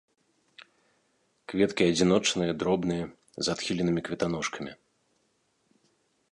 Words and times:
Кветкі 1.53 1.83
адзіночныя, 1.91 2.51
дробныя, 2.63 3.05
з 3.43 3.55
адхіленымі 3.55 4.01
кветаножкамі. 4.09 4.73